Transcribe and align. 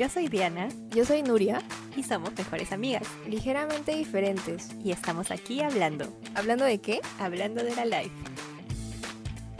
Yo 0.00 0.08
soy 0.08 0.28
Diana 0.28 0.70
Yo 0.96 1.04
soy 1.04 1.22
Nuria, 1.22 1.60
y 1.94 2.02
somos 2.04 2.32
mejores 2.34 2.72
amigas. 2.72 3.06
ligeramente 3.28 3.94
diferentes. 3.94 4.70
Y 4.82 4.92
estamos 4.92 5.30
aquí 5.30 5.60
hablando, 5.60 6.06
¿Hablando 6.34 6.64
de 6.64 6.78
qué? 6.78 7.02
hablando 7.18 7.62
de 7.62 7.76
la 7.76 7.84
life. 7.84 8.14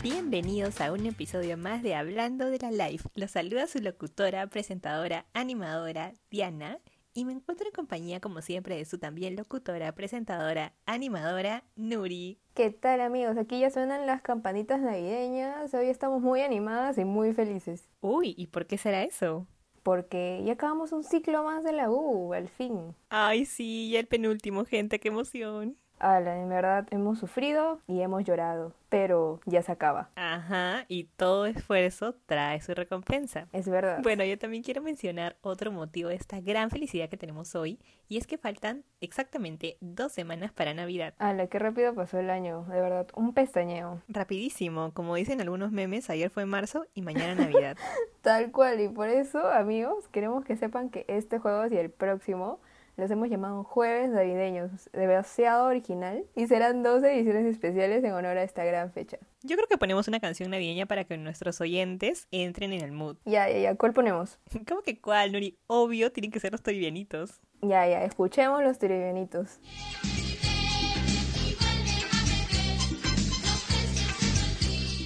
Bienvenidos 0.02 0.80
a 0.80 0.94
un 0.94 1.04
episodio 1.04 1.58
más 1.58 1.82
de 1.82 1.94
Hablando 1.94 2.46
de 2.46 2.58
la 2.58 2.70
Life. 2.70 3.06
Los 3.14 3.32
saluda 3.32 3.66
su 3.66 3.80
locutora, 3.80 4.46
presentadora, 4.46 5.26
animadora, 5.34 6.14
Diana. 6.30 6.78
Y 7.12 7.26
me 7.26 7.34
encuentro 7.34 7.66
en 7.66 7.74
compañía, 7.74 8.20
como 8.20 8.40
siempre, 8.40 8.76
de 8.76 8.86
su 8.86 8.96
también 8.96 9.36
locutora, 9.36 9.92
presentadora, 9.92 10.72
animadora, 10.86 11.64
Nuri. 11.76 12.38
¿Qué 12.54 12.70
tal 12.70 13.02
amigos? 13.02 13.36
Aquí 13.36 13.60
ya 13.60 13.68
suenan 13.68 14.06
las 14.06 14.22
campanitas 14.22 14.80
navideñas. 14.80 15.74
Hoy 15.74 15.88
estamos 15.88 16.22
muy 16.22 16.40
animadas 16.40 16.96
y 16.96 17.04
muy 17.04 17.34
felices. 17.34 17.90
Uy, 18.00 18.34
¿y 18.38 18.46
por 18.46 18.66
qué 18.66 18.78
será 18.78 19.02
eso? 19.02 19.46
Porque 19.82 20.42
ya 20.44 20.54
acabamos 20.54 20.92
un 20.92 21.04
ciclo 21.04 21.44
más 21.44 21.64
de 21.64 21.72
la 21.72 21.90
U, 21.90 22.32
al 22.34 22.48
fin. 22.48 22.94
Ay, 23.08 23.44
sí, 23.44 23.90
ya 23.90 24.00
el 24.00 24.06
penúltimo, 24.08 24.64
gente, 24.64 25.00
qué 25.00 25.08
emoción. 25.08 25.78
Ala, 26.00 26.40
en 26.40 26.48
verdad 26.48 26.86
hemos 26.90 27.18
sufrido 27.18 27.78
y 27.86 28.00
hemos 28.00 28.24
llorado, 28.24 28.72
pero 28.88 29.40
ya 29.44 29.62
se 29.62 29.70
acaba. 29.70 30.08
Ajá, 30.16 30.86
y 30.88 31.04
todo 31.04 31.44
esfuerzo 31.44 32.14
trae 32.24 32.60
su 32.62 32.72
recompensa. 32.72 33.48
Es 33.52 33.68
verdad. 33.68 34.00
Bueno, 34.02 34.24
yo 34.24 34.38
también 34.38 34.62
quiero 34.62 34.80
mencionar 34.80 35.36
otro 35.42 35.70
motivo 35.70 36.08
de 36.08 36.14
esta 36.14 36.40
gran 36.40 36.70
felicidad 36.70 37.10
que 37.10 37.18
tenemos 37.18 37.54
hoy, 37.54 37.78
y 38.08 38.16
es 38.16 38.26
que 38.26 38.38
faltan 38.38 38.82
exactamente 39.02 39.76
dos 39.80 40.12
semanas 40.12 40.52
para 40.52 40.72
Navidad. 40.72 41.12
Ala, 41.18 41.48
qué 41.48 41.58
rápido 41.58 41.94
pasó 41.94 42.18
el 42.18 42.30
año, 42.30 42.64
de 42.64 42.80
verdad, 42.80 43.06
un 43.14 43.34
pestañeo. 43.34 44.00
Rapidísimo, 44.08 44.92
como 44.94 45.16
dicen 45.16 45.42
algunos 45.42 45.70
memes, 45.70 46.08
ayer 46.08 46.30
fue 46.30 46.46
marzo 46.46 46.86
y 46.94 47.02
mañana 47.02 47.34
Navidad. 47.34 47.76
Tal 48.22 48.50
cual, 48.52 48.80
y 48.80 48.88
por 48.88 49.08
eso, 49.10 49.46
amigos, 49.50 50.08
queremos 50.08 50.46
que 50.46 50.56
sepan 50.56 50.88
que 50.88 51.04
este 51.08 51.38
juego 51.38 51.66
y 51.66 51.76
el 51.76 51.90
próximo 51.90 52.58
los 53.00 53.10
hemos 53.10 53.28
llamado 53.28 53.64
jueves 53.64 54.10
navideños, 54.10 54.90
demasiado 54.92 55.66
original, 55.66 56.24
y 56.36 56.46
serán 56.46 56.82
dos 56.82 57.02
ediciones 57.02 57.46
especiales 57.46 58.04
en 58.04 58.12
honor 58.12 58.36
a 58.36 58.42
esta 58.42 58.64
gran 58.64 58.92
fecha. 58.92 59.18
Yo 59.42 59.56
creo 59.56 59.66
que 59.66 59.78
ponemos 59.78 60.06
una 60.06 60.20
canción 60.20 60.50
navideña 60.50 60.86
para 60.86 61.04
que 61.04 61.16
nuestros 61.16 61.60
oyentes 61.60 62.28
entren 62.30 62.72
en 62.72 62.82
el 62.82 62.92
mood. 62.92 63.16
Ya, 63.24 63.48
ya, 63.48 63.58
ya, 63.58 63.74
¿cuál 63.74 63.92
ponemos? 63.92 64.38
¿Cómo 64.68 64.82
que 64.82 65.00
cuál, 65.00 65.32
Nuri? 65.32 65.58
Obvio, 65.66 66.12
tienen 66.12 66.30
que 66.30 66.40
ser 66.40 66.52
los 66.52 66.62
toribianitos. 66.62 67.40
Ya, 67.62 67.86
ya, 67.88 68.04
escuchemos 68.04 68.62
los 68.62 68.78
trivianitos. 68.78 69.58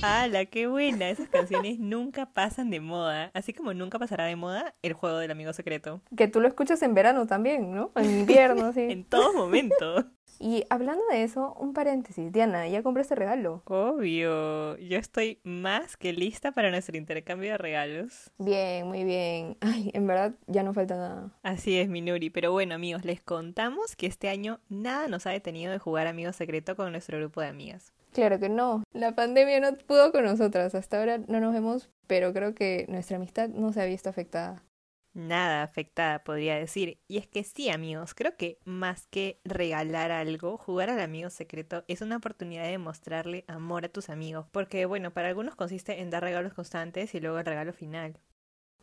¡Hala, 0.07 0.45
qué 0.45 0.67
buena! 0.67 1.09
Esas 1.09 1.31
canciones 1.31 1.79
nunca 1.79 2.27
pasan 2.27 2.69
de 2.69 2.79
moda, 2.79 3.31
así 3.33 3.55
como 3.55 3.73
nunca 3.73 3.99
pasará 3.99 4.27
de 4.27 4.37
moda 4.37 4.75
el 4.83 4.93
juego 4.93 5.17
del 5.17 5.31
amigo 5.31 5.55
secreto. 5.55 6.03
Que 6.15 6.29
tú 6.29 6.41
lo 6.43 6.49
escuchas 6.49 6.83
en 6.83 6.93
verano 6.93 7.27
también, 7.27 7.73
¿no? 7.73 7.91
En 7.97 8.21
invierno, 8.21 8.75
sí. 8.75 8.83
En 8.91 9.05
todo 9.05 9.33
momento. 9.33 10.05
Y 10.39 10.65
hablando 10.69 11.03
de 11.11 11.23
eso, 11.23 11.55
un 11.59 11.73
paréntesis. 11.73 12.31
Diana, 12.31 12.69
¿ya 12.69 12.83
compraste 12.83 13.15
regalo? 13.15 13.63
Obvio, 13.65 14.77
yo 14.77 14.99
estoy 14.99 15.41
más 15.43 15.97
que 15.97 16.13
lista 16.13 16.53
para 16.53 16.71
nuestro 16.71 16.99
intercambio 16.99 17.53
de 17.53 17.57
regalos. 17.57 18.31
Bien, 18.37 18.87
muy 18.87 19.05
bien. 19.05 19.57
Ay, 19.63 19.91
en 19.95 20.07
verdad 20.07 20.35
ya 20.47 20.63
no 20.63 20.75
falta 20.75 20.97
nada. 20.97 21.31
Así 21.43 21.79
es, 21.79 21.89
Minuri. 21.89 22.29
Pero 22.29 22.53
bueno, 22.53 22.75
amigos, 22.75 23.07
les 23.07 23.23
contamos 23.23 23.97
que 23.97 24.07
este 24.07 24.29
año 24.29 24.61
nada 24.69 25.09
nos 25.09 25.27
ha 25.27 25.31
detenido 25.31 25.73
de 25.73 25.79
jugar 25.79 26.09
Amigo 26.09 26.33
Secreto 26.35 26.77
con 26.77 26.93
nuestro 26.93 27.17
grupo 27.17 27.41
de 27.41 27.49
amigas. 27.49 27.95
Claro 28.15 28.39
que 28.39 28.49
no. 28.49 28.85
La 28.93 29.11
pandemia 29.11 29.59
no 29.59 29.77
pudo 29.77 30.13
con 30.13 30.25
nosotras. 30.25 30.77
Hasta 30.77 31.01
ahora 31.01 31.19
no 31.19 31.41
nos 31.41 31.53
vemos, 31.53 31.91
pero 32.07 32.33
creo 32.33 32.55
que 32.55 32.87
nuestra 32.89 33.17
amistad 33.17 33.49
no 33.49 33.73
se 33.73 33.83
ha 33.83 33.87
visto 33.87 34.09
afectada. 34.09 34.63
Nada 35.15 35.65
afectada, 35.65 36.23
podría 36.23 36.55
decir. 36.55 37.01
Y 37.09 37.19
es 37.19 37.27
que 37.27 37.43
sí, 37.43 37.71
amigos, 37.71 38.15
creo 38.15 38.37
que 38.37 38.59
más 38.65 39.09
que 39.09 39.41
regalar 39.45 40.13
algo, 40.13 40.59
jugar 40.59 40.91
al 40.91 41.01
amigo 41.01 41.29
secreto 41.29 41.85
es 41.89 42.03
una 42.03 42.19
oportunidad 42.19 42.65
de 42.65 42.79
mostrarle 42.79 43.45
amor 43.49 43.85
a 43.85 43.89
tus 43.89 44.09
amigos. 44.09 44.47
Porque, 44.53 44.87
bueno, 44.87 45.13
para 45.13 45.29
algunos 45.29 45.57
consiste 45.57 46.01
en 46.01 46.11
dar 46.11 46.23
regalos 46.23 46.55
constantes 46.55 47.17
y 47.17 47.21
luego 47.21 47.41
el 47.41 47.47
regalo 47.47 47.73
final. 47.73 48.17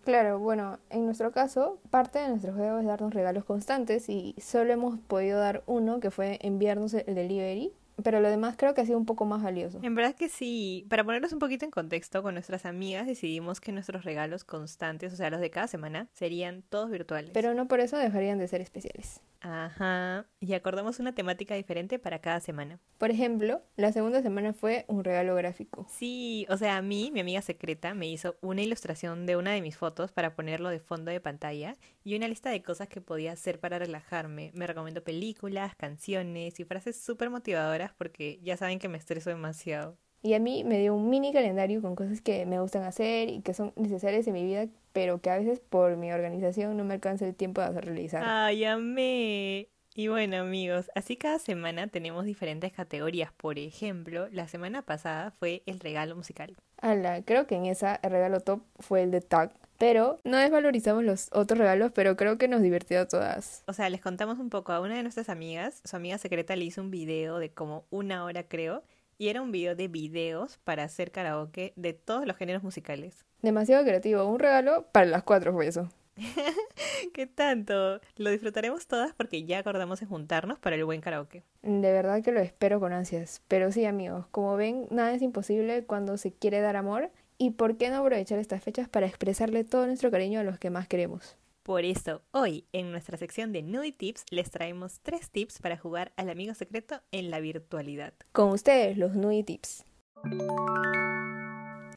Claro, 0.04 0.40
bueno, 0.40 0.80
en 0.90 1.06
nuestro 1.06 1.32
caso, 1.32 1.80
parte 1.90 2.20
de 2.20 2.28
nuestro 2.28 2.54
juego 2.54 2.80
es 2.80 2.86
darnos 2.86 3.14
regalos 3.14 3.46
constantes 3.46 4.10
y 4.10 4.36
solo 4.40 4.74
hemos 4.74 5.00
podido 5.00 5.40
dar 5.40 5.64
uno, 5.68 6.00
que 6.00 6.12
fue 6.12 6.40
enviarnos 6.42 6.94
el 6.96 7.16
delivery, 7.16 7.72
pero 8.04 8.20
lo 8.20 8.30
demás 8.30 8.56
creo 8.58 8.74
que 8.74 8.82
ha 8.82 8.86
sido 8.86 8.98
un 8.98 9.06
poco 9.06 9.26
más 9.26 9.44
valioso. 9.44 9.80
En 9.82 9.96
verdad 9.96 10.16
que 10.16 10.30
sí. 10.30 10.86
Para 10.90 11.04
ponernos 11.04 11.34
un 11.34 11.40
poquito 11.40 11.66
en 11.66 11.72
contexto, 11.72 12.24
con 12.24 12.34
nuestras 12.34 12.66
amigas 12.66 13.08
decidimos 13.08 13.60
que 13.60 13.72
nuestros 13.72 14.04
regalos 14.04 14.44
constantes, 14.44 15.14
o 15.14 15.16
sea, 15.16 15.30
los 15.30 15.42
de 15.42 15.50
cada 15.50 15.68
semana, 15.68 16.08
serían 16.14 16.64
todos 16.64 16.90
virtuales. 16.90 17.32
Pero 17.34 17.54
no 17.54 17.68
por 17.68 17.80
eso 17.80 17.98
dejarían 17.98 18.40
de 18.40 18.48
ser 18.48 18.62
especiales. 18.62 19.22
Ajá. 19.42 20.28
Y 20.40 20.54
acordamos 20.54 21.00
una 21.00 21.14
temática 21.14 21.56
diferente 21.56 21.98
para 21.98 22.20
cada 22.20 22.40
semana. 22.40 22.80
Por 22.98 23.10
ejemplo, 23.10 23.64
la 23.76 23.92
segunda 23.92 24.22
semana 24.22 24.54
fue 24.54 24.86
un 24.88 25.04
regalo 25.04 25.36
gráfico. 25.36 25.88
Sí, 25.90 26.46
o 26.50 26.58
sea, 26.58 26.78
a 26.78 26.82
mí, 26.84 27.10
mi 27.12 27.22
amiga 27.22 27.42
secreta, 27.42 27.96
me 27.96 28.08
hizo 28.08 28.36
una 28.42 28.62
ilustración 28.62 29.26
de 29.26 29.36
una 29.36 29.52
de 29.52 29.62
mis 29.62 29.78
fotos 29.78 30.12
para 30.12 30.36
ponerlo 30.36 30.70
de 30.70 30.80
fondo 30.80 31.10
de 31.10 31.20
pantalla 31.20 31.76
y 32.04 32.16
una 32.16 32.28
lista 32.28 32.52
de 32.52 32.62
cosas 32.62 32.88
que 32.88 33.02
podía 33.02 33.32
hacer 33.32 33.60
para 33.60 33.80
relajarme. 33.80 34.52
Me 34.54 34.68
recomendó 34.68 35.04
películas, 35.04 35.76
canciones 35.76 36.60
y 36.60 36.64
frases 36.64 37.02
súper 37.02 37.32
motivadoras 37.32 37.91
porque 37.94 38.40
ya 38.44 38.58
saben 38.58 38.80
que 38.80 38.90
me 38.90 38.98
estreso 38.98 39.30
demasiado. 39.30 39.98
Y 40.24 40.36
a 40.36 40.40
mí 40.40 40.64
me 40.64 40.78
dio 40.78 40.94
un 40.94 41.10
mini 41.10 41.34
calendario 41.34 41.82
con 41.82 41.96
cosas 41.96 42.22
que 42.22 42.46
me 42.46 42.60
gustan 42.60 42.84
hacer 42.84 43.30
y 43.30 43.42
que 43.42 43.54
son 43.54 43.74
necesarias 43.76 44.28
en 44.28 44.34
mi 44.34 44.44
vida, 44.44 44.68
pero 44.94 45.20
que 45.20 45.32
a 45.32 45.38
veces 45.38 45.60
por 45.60 45.98
mi 45.98 46.12
organización 46.12 46.78
no 46.78 46.84
me 46.84 46.94
alcanza 46.94 47.26
el 47.26 47.36
tiempo 47.36 47.62
de 47.62 47.68
hacer 47.68 47.86
realizar. 47.86 48.24
Ay, 48.26 48.66
amé. 48.66 49.70
Y 49.94 50.08
bueno 50.08 50.38
amigos, 50.38 50.90
así 50.96 51.18
cada 51.18 51.38
semana 51.38 51.88
tenemos 51.88 52.24
diferentes 52.24 52.72
categorías. 52.72 53.34
Por 53.34 53.60
ejemplo, 53.60 54.30
la 54.32 54.48
semana 54.48 54.84
pasada 54.84 55.32
fue 55.32 55.64
el 55.66 55.82
regalo 55.82 56.16
musical. 56.16 56.56
Ala, 56.78 57.24
creo 57.24 57.46
que 57.46 57.56
en 57.56 57.66
esa 57.66 58.00
el 58.02 58.12
regalo 58.12 58.40
top 58.40 58.62
fue 58.80 59.04
el 59.04 59.12
de 59.12 59.20
Tag. 59.20 59.52
Pero 59.82 60.20
no 60.24 60.38
desvalorizamos 60.38 61.04
los 61.04 61.30
otros 61.32 61.58
regalos, 61.58 61.92
pero 61.92 62.16
creo 62.16 62.38
que 62.38 62.48
nos 62.48 62.62
divirtió 62.62 63.02
a 63.02 63.08
todas. 63.08 63.64
O 63.66 63.74
sea, 63.74 63.90
les 63.90 64.00
contamos 64.00 64.38
un 64.38 64.52
poco 64.52 64.74
a 64.74 64.80
una 64.80 64.96
de 64.96 65.02
nuestras 65.02 65.28
amigas, 65.28 65.82
su 65.84 65.96
amiga 65.96 66.20
secreta 66.20 66.56
le 66.56 66.66
hizo 66.66 66.82
un 66.82 66.92
video 66.92 67.40
de 67.40 67.50
como 67.50 67.86
una 67.90 68.24
hora 68.24 68.44
creo, 68.44 68.84
y 69.18 69.30
era 69.30 69.42
un 69.42 69.52
video 69.52 69.76
de 69.76 69.88
videos 69.88 70.60
para 70.64 70.84
hacer 70.84 71.12
karaoke 71.12 71.74
de 71.78 71.94
todos 71.94 72.28
los 72.28 72.38
géneros 72.38 72.62
musicales. 72.62 73.26
Demasiado 73.42 73.84
creativo, 73.84 74.24
un 74.26 74.38
regalo 74.38 74.86
para 74.92 75.08
las 75.08 75.24
cuatro 75.24 75.52
fue 75.52 75.66
eso. 75.66 75.90
¿Qué 77.14 77.26
tanto? 77.26 78.00
Lo 78.18 78.30
disfrutaremos 78.30 78.86
todas 78.86 79.14
porque 79.16 79.46
ya 79.46 79.58
acordamos 79.58 80.00
en 80.04 80.10
juntarnos 80.10 80.60
para 80.60 80.76
el 80.76 80.86
buen 80.86 81.02
karaoke. 81.02 81.42
De 81.64 81.92
verdad 81.92 82.22
que 82.22 82.32
lo 82.32 82.40
espero 82.40 82.80
con 82.80 82.94
ansias. 82.94 83.42
Pero 83.48 83.72
sí, 83.72 83.86
amigos, 83.86 84.28
como 84.30 84.56
ven, 84.58 84.86
nada 84.92 85.12
es 85.14 85.24
imposible 85.24 85.86
cuando 85.86 86.18
se 86.18 86.32
quiere 86.32 86.62
dar 86.62 86.76
amor. 86.76 87.10
¿Y 87.42 87.50
por 87.50 87.76
qué 87.76 87.90
no 87.90 87.98
aprovechar 87.98 88.38
estas 88.38 88.64
fechas 88.64 88.88
para 88.88 89.08
expresarle 89.08 89.64
todo 89.64 89.88
nuestro 89.88 90.12
cariño 90.12 90.40
a 90.40 90.44
los 90.44 90.60
que 90.60 90.70
más 90.70 90.88
queremos? 90.88 91.38
Por 91.64 91.86
eso, 91.86 92.22
hoy 92.30 92.66
en 92.72 92.92
nuestra 92.92 93.18
sección 93.18 93.52
de 93.52 93.64
Nudie 93.64 93.94
Tips 93.94 94.26
les 94.30 94.52
traemos 94.52 95.00
tres 95.02 95.32
tips 95.32 95.58
para 95.58 95.76
jugar 95.76 96.12
al 96.18 96.30
amigo 96.30 96.54
secreto 96.54 97.02
en 97.12 97.32
la 97.32 97.40
virtualidad. 97.40 98.14
Con 98.32 98.52
ustedes, 98.52 98.96
los 98.96 99.16
Nui 99.16 99.42
Tips. 99.42 99.86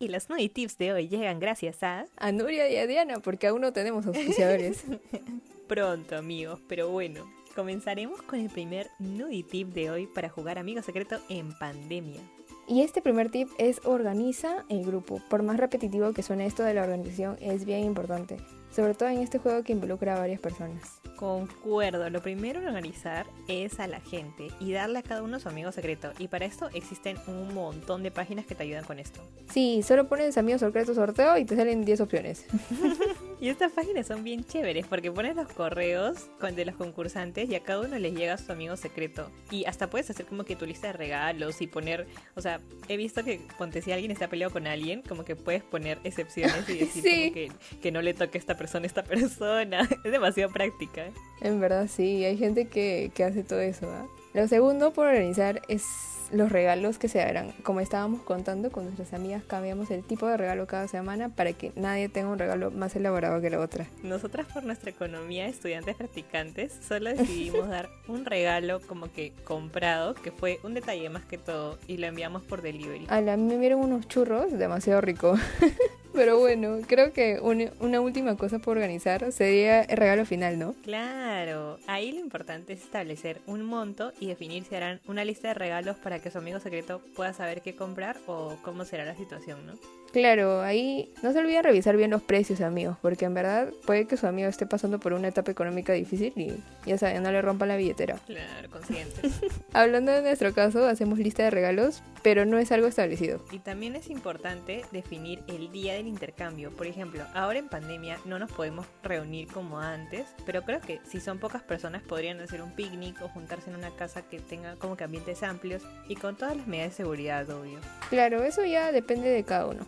Y 0.00 0.08
los 0.08 0.30
Nudie 0.30 0.48
Tips 0.48 0.78
de 0.78 0.94
hoy 0.94 1.08
llegan 1.08 1.40
gracias 1.40 1.82
a... 1.82 2.06
A 2.16 2.32
Nuria 2.32 2.70
y 2.70 2.78
a 2.78 2.86
Diana, 2.86 3.18
porque 3.18 3.48
aún 3.48 3.60
no 3.60 3.74
tenemos 3.74 4.06
auspiciadores. 4.06 4.86
Pronto, 5.68 6.16
amigos, 6.16 6.58
pero 6.66 6.88
bueno. 6.88 7.30
Comenzaremos 7.54 8.22
con 8.22 8.40
el 8.40 8.48
primer 8.48 8.88
Nudie 8.98 9.44
Tip 9.44 9.74
de 9.74 9.90
hoy 9.90 10.06
para 10.06 10.30
jugar 10.30 10.58
amigo 10.58 10.80
secreto 10.80 11.18
en 11.28 11.52
pandemia. 11.58 12.22
Y 12.66 12.82
este 12.82 13.02
primer 13.02 13.30
tip 13.30 13.48
es 13.58 13.80
organiza 13.84 14.64
el 14.68 14.84
grupo. 14.84 15.20
Por 15.28 15.42
más 15.42 15.58
repetitivo 15.58 16.12
que 16.12 16.22
suene 16.22 16.46
esto 16.46 16.62
de 16.62 16.74
la 16.74 16.82
organización, 16.82 17.36
es 17.40 17.64
bien 17.64 17.84
importante. 17.84 18.38
Sobre 18.74 18.94
todo 18.94 19.08
en 19.08 19.18
este 19.18 19.38
juego 19.38 19.62
que 19.62 19.72
involucra 19.72 20.16
a 20.16 20.18
varias 20.18 20.40
personas. 20.40 21.00
Concuerdo, 21.16 22.10
lo 22.10 22.20
primero 22.20 22.60
en 22.60 22.66
organizar 22.66 23.26
es 23.46 23.78
a 23.78 23.86
la 23.86 24.00
gente 24.00 24.48
y 24.58 24.72
darle 24.72 24.98
a 24.98 25.02
cada 25.02 25.22
uno 25.22 25.38
su 25.38 25.48
amigo 25.48 25.70
secreto. 25.70 26.12
Y 26.18 26.26
para 26.26 26.44
esto 26.44 26.68
existen 26.74 27.16
un 27.28 27.54
montón 27.54 28.02
de 28.02 28.10
páginas 28.10 28.46
que 28.46 28.56
te 28.56 28.64
ayudan 28.64 28.84
con 28.84 28.98
esto. 28.98 29.20
Sí, 29.52 29.82
solo 29.84 30.08
pones 30.08 30.36
amigos 30.38 30.60
secretos 30.60 30.96
sorteo 30.96 31.38
y 31.38 31.44
te 31.44 31.54
salen 31.54 31.84
10 31.84 32.00
opciones. 32.00 32.46
Y 33.44 33.50
estas 33.50 33.72
páginas 33.72 34.06
son 34.06 34.24
bien 34.24 34.42
chéveres 34.42 34.86
porque 34.86 35.12
pones 35.12 35.36
los 35.36 35.48
correos 35.52 36.30
con- 36.40 36.56
de 36.56 36.64
los 36.64 36.76
concursantes 36.76 37.46
y 37.50 37.54
a 37.54 37.60
cada 37.62 37.80
uno 37.82 37.98
les 37.98 38.14
llega 38.14 38.38
su 38.38 38.50
amigo 38.50 38.74
secreto. 38.78 39.30
Y 39.50 39.66
hasta 39.66 39.90
puedes 39.90 40.08
hacer 40.08 40.24
como 40.24 40.44
que 40.44 40.56
tu 40.56 40.64
lista 40.64 40.86
de 40.86 40.94
regalos 40.94 41.60
y 41.60 41.66
poner, 41.66 42.06
o 42.36 42.40
sea, 42.40 42.62
he 42.88 42.96
visto 42.96 43.22
que 43.22 43.42
ponte 43.58 43.82
si 43.82 43.92
alguien 43.92 44.10
está 44.10 44.28
peleado 44.28 44.50
con 44.50 44.66
alguien, 44.66 45.02
como 45.02 45.26
que 45.26 45.36
puedes 45.36 45.62
poner 45.62 45.98
excepciones 46.04 46.66
y 46.70 46.78
decir 46.78 47.02
Sí. 47.02 47.20
como 47.20 47.34
que, 47.34 47.52
que 47.82 47.92
no 47.92 48.00
le 48.00 48.14
toque 48.14 48.38
a 48.38 48.40
esta 48.40 48.56
persona 48.56 48.84
a 48.84 48.86
esta 48.86 49.04
persona. 49.04 49.86
Es 50.04 50.10
demasiado 50.10 50.50
práctica. 50.50 51.04
En 51.42 51.60
verdad 51.60 51.86
sí, 51.86 52.24
hay 52.24 52.38
gente 52.38 52.68
que, 52.68 53.10
que 53.14 53.24
hace 53.24 53.42
todo 53.44 53.60
eso. 53.60 53.90
¿ah? 53.90 54.06
Lo 54.32 54.48
segundo 54.48 54.94
por 54.94 55.08
organizar 55.08 55.60
es 55.68 55.84
los 56.32 56.50
regalos 56.50 56.98
que 56.98 57.08
se 57.08 57.22
harán. 57.22 57.52
Como 57.62 57.80
estábamos 57.80 58.22
contando 58.22 58.70
con 58.70 58.84
nuestras 58.84 59.12
amigas, 59.12 59.42
cambiamos 59.46 59.90
el 59.90 60.04
tipo 60.04 60.26
de 60.26 60.36
regalo 60.36 60.66
cada 60.66 60.88
semana 60.88 61.28
para 61.28 61.52
que 61.52 61.72
nadie 61.76 62.08
tenga 62.08 62.28
un 62.28 62.38
regalo 62.38 62.70
más 62.70 62.94
elaborado 62.96 63.40
que 63.40 63.50
la 63.50 63.60
otra. 63.60 63.86
Nosotras 64.02 64.46
por 64.52 64.64
nuestra 64.64 64.90
economía, 64.90 65.46
estudiantes 65.46 65.96
practicantes, 65.96 66.72
solo 66.86 67.10
decidimos 67.10 67.68
dar 67.68 67.88
un 68.08 68.24
regalo 68.24 68.80
como 68.80 69.12
que 69.12 69.32
comprado, 69.44 70.14
que 70.14 70.30
fue 70.30 70.60
un 70.62 70.74
detalle 70.74 71.08
más 71.10 71.24
que 71.24 71.38
todo, 71.38 71.78
y 71.86 71.96
lo 71.98 72.06
enviamos 72.06 72.42
por 72.42 72.62
delivery. 72.62 73.06
A 73.08 73.20
la 73.20 73.36
me 73.36 73.58
vieron 73.58 73.80
unos 73.80 74.08
churros 74.08 74.52
demasiado 74.52 75.00
rico. 75.00 75.34
Pero 76.14 76.38
bueno, 76.38 76.78
creo 76.86 77.12
que 77.12 77.40
una 77.40 78.00
última 78.00 78.36
cosa 78.36 78.60
por 78.60 78.76
organizar 78.76 79.32
sería 79.32 79.82
el 79.82 79.96
regalo 79.96 80.24
final, 80.24 80.58
¿no? 80.58 80.74
Claro, 80.84 81.78
ahí 81.88 82.12
lo 82.12 82.20
importante 82.20 82.72
es 82.72 82.82
establecer 82.82 83.40
un 83.46 83.64
monto 83.64 84.12
y 84.20 84.28
definir 84.28 84.64
si 84.64 84.76
harán 84.76 85.00
una 85.06 85.24
lista 85.24 85.48
de 85.48 85.54
regalos 85.54 85.96
para 85.96 86.20
que 86.20 86.30
su 86.30 86.38
amigo 86.38 86.60
secreto 86.60 87.00
pueda 87.16 87.32
saber 87.32 87.62
qué 87.62 87.74
comprar 87.74 88.16
o 88.26 88.56
cómo 88.62 88.84
será 88.84 89.04
la 89.04 89.16
situación, 89.16 89.66
¿no? 89.66 89.72
Claro, 90.14 90.62
ahí 90.62 91.12
no 91.24 91.32
se 91.32 91.40
olviden 91.40 91.64
revisar 91.64 91.96
bien 91.96 92.12
los 92.12 92.22
precios, 92.22 92.60
amigos, 92.60 92.96
porque 93.02 93.24
en 93.24 93.34
verdad 93.34 93.72
puede 93.84 94.06
que 94.06 94.16
su 94.16 94.28
amigo 94.28 94.48
esté 94.48 94.64
pasando 94.64 95.00
por 95.00 95.12
una 95.12 95.26
etapa 95.26 95.50
económica 95.50 95.92
difícil 95.92 96.32
y 96.36 96.52
ya 96.88 96.96
saben, 96.98 97.24
no 97.24 97.32
le 97.32 97.42
rompa 97.42 97.66
la 97.66 97.74
billetera. 97.74 98.20
Claro, 98.24 98.70
conscientes. 98.70 99.32
Hablando 99.72 100.12
de 100.12 100.22
nuestro 100.22 100.54
caso, 100.54 100.86
hacemos 100.86 101.18
lista 101.18 101.42
de 101.42 101.50
regalos, 101.50 102.00
pero 102.22 102.46
no 102.46 102.58
es 102.58 102.70
algo 102.70 102.86
establecido. 102.86 103.44
Y 103.50 103.58
también 103.58 103.96
es 103.96 104.08
importante 104.08 104.84
definir 104.92 105.42
el 105.48 105.72
día 105.72 105.94
del 105.94 106.06
intercambio. 106.06 106.70
Por 106.70 106.86
ejemplo, 106.86 107.24
ahora 107.34 107.58
en 107.58 107.68
pandemia 107.68 108.20
no 108.24 108.38
nos 108.38 108.52
podemos 108.52 108.86
reunir 109.02 109.48
como 109.48 109.80
antes, 109.80 110.26
pero 110.46 110.62
creo 110.62 110.80
que 110.80 111.00
si 111.10 111.18
son 111.18 111.40
pocas 111.40 111.64
personas 111.64 112.02
podrían 112.02 112.40
hacer 112.40 112.62
un 112.62 112.70
picnic 112.70 113.20
o 113.20 113.28
juntarse 113.28 113.68
en 113.68 113.74
una 113.74 113.90
casa 113.90 114.22
que 114.22 114.38
tenga 114.38 114.76
como 114.76 114.96
que 114.96 115.02
ambientes 115.02 115.42
amplios 115.42 115.82
y 116.06 116.14
con 116.14 116.36
todas 116.36 116.56
las 116.56 116.68
medidas 116.68 116.90
de 116.90 116.96
seguridad, 116.98 117.50
obvio. 117.50 117.80
Claro, 118.10 118.44
eso 118.44 118.64
ya 118.64 118.92
depende 118.92 119.28
de 119.28 119.42
cada 119.42 119.66
uno. 119.66 119.84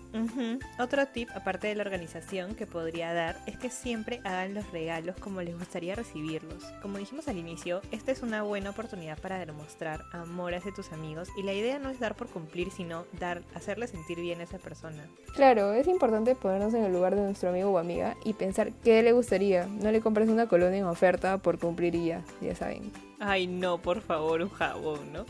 Otro 0.79 1.07
tip, 1.07 1.29
aparte 1.35 1.69
de 1.69 1.75
la 1.75 1.83
organización, 1.83 2.55
que 2.55 2.67
podría 2.67 3.13
dar 3.13 3.37
es 3.47 3.57
que 3.57 3.71
siempre 3.71 4.21
hagan 4.25 4.55
los 4.55 4.71
regalos 4.73 5.17
como 5.17 5.43
les 5.43 5.59
gustaría 5.59 5.95
recibirlos. 5.95 6.65
Como 6.83 6.99
dijimos 6.99 7.29
al 7.29 7.39
inicio, 7.39 7.83
esta 7.91 8.13
es 8.13 8.23
una 8.23 8.43
buena 8.43 8.71
oportunidad 8.71 9.19
para 9.19 9.45
demostrar 9.45 10.05
amor 10.13 10.55
hacia 10.55 10.73
tus 10.73 10.93
amigos 10.93 11.29
y 11.37 11.43
la 11.43 11.53
idea 11.53 11.79
no 11.79 11.91
es 11.91 12.01
dar 12.01 12.15
por 12.15 12.29
cumplir, 12.29 12.71
sino 12.71 13.05
dar, 13.19 13.43
hacerle 13.55 13.87
sentir 13.87 14.21
bien 14.21 14.41
a 14.41 14.45
esa 14.45 14.59
persona. 14.59 15.05
Claro, 15.35 15.73
es 15.73 15.87
importante 15.87 16.35
ponernos 16.35 16.75
en 16.75 16.85
el 16.85 16.93
lugar 16.93 17.15
de 17.15 17.23
nuestro 17.23 17.51
amigo 17.51 17.71
o 17.71 17.79
amiga 17.79 18.17
y 18.25 18.33
pensar 18.33 18.73
qué 18.85 19.03
le 19.03 19.13
gustaría. 19.13 19.67
No 19.67 19.91
le 19.91 20.01
compres 20.01 20.29
una 20.29 20.49
colonia 20.49 20.79
en 20.79 20.87
oferta 20.87 21.39
por 21.39 21.59
cumplir 21.59 21.95
y 21.95 22.07
ya, 22.07 22.25
ya 22.41 22.55
saben. 22.55 22.93
Ay, 23.19 23.47
no, 23.47 23.79
por 23.79 24.01
favor, 24.01 24.43
un 24.43 24.51
jabón, 24.51 25.13
¿no? 25.13 25.25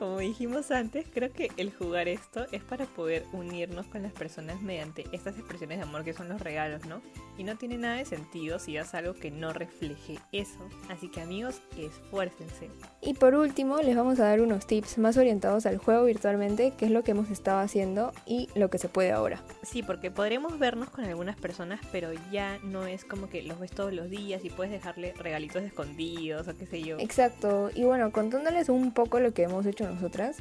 Como 0.00 0.18
dijimos 0.18 0.70
antes, 0.70 1.04
creo 1.12 1.30
que 1.30 1.50
el 1.58 1.70
jugar 1.74 2.08
esto 2.08 2.46
es 2.52 2.62
para 2.64 2.86
poder 2.86 3.26
unirnos 3.34 3.84
con 3.86 4.02
las 4.02 4.14
personas 4.14 4.62
mediante 4.62 5.04
estas 5.12 5.36
expresiones 5.36 5.76
de 5.76 5.84
amor 5.84 6.04
que 6.04 6.14
son 6.14 6.30
los 6.30 6.40
regalos, 6.40 6.86
¿no? 6.86 7.02
Y 7.36 7.44
no 7.44 7.58
tiene 7.58 7.76
nada 7.76 7.96
de 7.96 8.06
sentido 8.06 8.58
si 8.58 8.78
haces 8.78 8.94
algo 8.94 9.12
que 9.12 9.30
no 9.30 9.52
refleje 9.52 10.18
eso. 10.32 10.66
Así 10.88 11.10
que 11.10 11.20
amigos, 11.20 11.60
esfuércense. 11.76 12.70
Y 13.02 13.12
por 13.12 13.34
último, 13.34 13.76
les 13.82 13.94
vamos 13.94 14.18
a 14.20 14.24
dar 14.24 14.40
unos 14.40 14.66
tips 14.66 14.96
más 14.96 15.18
orientados 15.18 15.66
al 15.66 15.76
juego 15.76 16.06
virtualmente, 16.06 16.72
que 16.78 16.86
es 16.86 16.90
lo 16.90 17.04
que 17.04 17.10
hemos 17.10 17.30
estado 17.30 17.60
haciendo 17.60 18.14
y 18.24 18.48
lo 18.54 18.70
que 18.70 18.78
se 18.78 18.88
puede 18.88 19.12
ahora. 19.12 19.42
Sí, 19.62 19.82
porque 19.82 20.10
podremos 20.10 20.58
vernos 20.58 20.88
con 20.88 21.04
algunas 21.04 21.36
personas, 21.36 21.78
pero 21.92 22.08
ya 22.32 22.58
no 22.62 22.86
es 22.86 23.04
como 23.04 23.28
que 23.28 23.42
los 23.42 23.60
ves 23.60 23.72
todos 23.72 23.92
los 23.92 24.08
días 24.08 24.46
y 24.46 24.48
puedes 24.48 24.72
dejarle 24.72 25.12
regalitos 25.12 25.62
escondidos 25.62 26.48
o 26.48 26.56
qué 26.56 26.64
sé 26.64 26.80
yo. 26.80 26.98
Exacto. 26.98 27.70
Y 27.74 27.84
bueno, 27.84 28.10
contándoles 28.12 28.70
un 28.70 28.92
poco 28.92 29.20
lo 29.20 29.34
que 29.34 29.42
hemos 29.42 29.66
hecho 29.66 29.89
nosotras, 29.90 30.38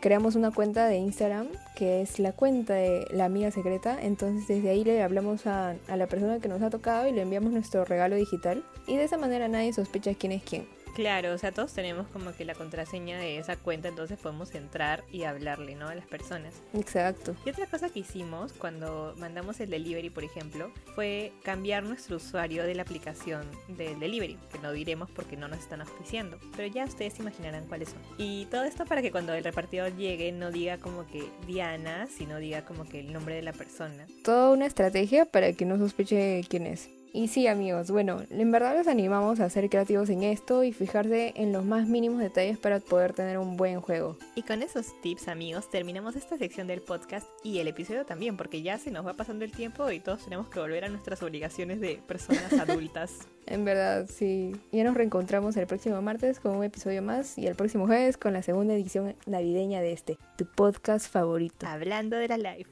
creamos 0.00 0.34
una 0.34 0.50
cuenta 0.50 0.86
de 0.86 0.96
Instagram 0.96 1.48
que 1.76 2.02
es 2.02 2.18
la 2.18 2.32
cuenta 2.32 2.74
de 2.74 3.06
la 3.10 3.24
amiga 3.24 3.50
secreta. 3.50 3.98
Entonces 4.00 4.46
desde 4.48 4.70
ahí 4.70 4.84
le 4.84 5.02
hablamos 5.02 5.46
a, 5.46 5.74
a 5.88 5.96
la 5.96 6.06
persona 6.06 6.38
que 6.40 6.48
nos 6.48 6.62
ha 6.62 6.70
tocado 6.70 7.06
y 7.06 7.12
le 7.12 7.22
enviamos 7.22 7.52
nuestro 7.52 7.84
regalo 7.84 8.16
digital. 8.16 8.64
Y 8.86 8.96
de 8.96 9.04
esa 9.04 9.18
manera 9.18 9.48
nadie 9.48 9.72
sospecha 9.72 10.14
quién 10.14 10.32
es 10.32 10.42
quién. 10.42 10.66
Claro, 10.94 11.32
o 11.32 11.38
sea, 11.38 11.50
todos 11.50 11.72
tenemos 11.72 12.06
como 12.08 12.32
que 12.34 12.44
la 12.44 12.54
contraseña 12.54 13.18
de 13.18 13.38
esa 13.38 13.56
cuenta, 13.56 13.88
entonces 13.88 14.16
podemos 14.18 14.54
entrar 14.54 15.02
y 15.10 15.24
hablarle, 15.24 15.74
¿no? 15.74 15.88
A 15.88 15.94
las 15.94 16.06
personas. 16.06 16.54
Exacto. 16.72 17.34
Y 17.44 17.50
otra 17.50 17.66
cosa 17.66 17.88
que 17.88 18.00
hicimos 18.00 18.52
cuando 18.52 19.14
mandamos 19.18 19.58
el 19.58 19.70
delivery, 19.70 20.10
por 20.10 20.22
ejemplo, 20.22 20.70
fue 20.94 21.32
cambiar 21.42 21.82
nuestro 21.82 22.16
usuario 22.16 22.62
de 22.62 22.76
la 22.76 22.82
aplicación 22.82 23.44
del 23.68 23.98
delivery, 23.98 24.38
que 24.52 24.58
no 24.60 24.70
diremos 24.70 25.10
porque 25.10 25.36
no 25.36 25.48
nos 25.48 25.58
están 25.58 25.80
auspiciando, 25.80 26.38
pero 26.56 26.72
ya 26.72 26.84
ustedes 26.84 27.18
imaginarán 27.18 27.66
cuáles 27.66 27.88
son. 27.88 27.98
Y 28.16 28.46
todo 28.46 28.64
esto 28.64 28.84
para 28.86 29.02
que 29.02 29.10
cuando 29.10 29.34
el 29.34 29.42
repartidor 29.42 29.96
llegue 29.96 30.30
no 30.30 30.52
diga 30.52 30.78
como 30.78 31.06
que 31.08 31.28
Diana, 31.46 32.06
sino 32.06 32.38
diga 32.38 32.64
como 32.64 32.88
que 32.88 33.00
el 33.00 33.12
nombre 33.12 33.34
de 33.34 33.42
la 33.42 33.52
persona. 33.52 34.06
Toda 34.22 34.50
una 34.50 34.66
estrategia 34.66 35.24
para 35.26 35.52
que 35.52 35.64
no 35.64 35.76
sospeche 35.76 36.42
quién 36.48 36.66
es. 36.66 36.88
Y 37.16 37.28
sí 37.28 37.46
amigos, 37.46 37.92
bueno, 37.92 38.24
en 38.28 38.50
verdad 38.50 38.76
los 38.76 38.88
animamos 38.88 39.38
a 39.38 39.48
ser 39.48 39.70
creativos 39.70 40.10
en 40.10 40.24
esto 40.24 40.64
y 40.64 40.72
fijarse 40.72 41.32
en 41.36 41.52
los 41.52 41.64
más 41.64 41.86
mínimos 41.86 42.18
detalles 42.18 42.58
para 42.58 42.80
poder 42.80 43.12
tener 43.12 43.38
un 43.38 43.56
buen 43.56 43.80
juego. 43.80 44.18
Y 44.34 44.42
con 44.42 44.62
esos 44.62 45.00
tips 45.00 45.28
amigos 45.28 45.70
terminamos 45.70 46.16
esta 46.16 46.36
sección 46.36 46.66
del 46.66 46.82
podcast 46.82 47.28
y 47.44 47.60
el 47.60 47.68
episodio 47.68 48.04
también, 48.04 48.36
porque 48.36 48.62
ya 48.62 48.78
se 48.78 48.90
nos 48.90 49.06
va 49.06 49.14
pasando 49.14 49.44
el 49.44 49.52
tiempo 49.52 49.88
y 49.92 50.00
todos 50.00 50.24
tenemos 50.24 50.48
que 50.48 50.58
volver 50.58 50.86
a 50.86 50.88
nuestras 50.88 51.22
obligaciones 51.22 51.78
de 51.80 52.02
personas 52.04 52.52
adultas. 52.68 53.12
en 53.46 53.64
verdad, 53.64 54.08
sí. 54.12 54.56
Ya 54.72 54.82
nos 54.82 54.94
reencontramos 54.94 55.56
el 55.56 55.68
próximo 55.68 56.02
martes 56.02 56.40
con 56.40 56.56
un 56.56 56.64
episodio 56.64 57.00
más 57.00 57.38
y 57.38 57.46
el 57.46 57.54
próximo 57.54 57.86
jueves 57.86 58.16
con 58.16 58.32
la 58.32 58.42
segunda 58.42 58.74
edición 58.74 59.14
navideña 59.26 59.80
de 59.80 59.92
este, 59.92 60.18
tu 60.36 60.46
podcast 60.46 61.08
favorito. 61.08 61.64
Hablando 61.64 62.16
de 62.16 62.26
la 62.26 62.38
live. 62.38 62.66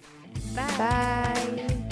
Bye. 0.57 1.92